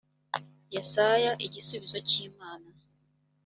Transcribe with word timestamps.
yesaya 0.75 1.31
igisubizo 1.45 1.97
cy 2.07 2.15
imana 2.27 2.69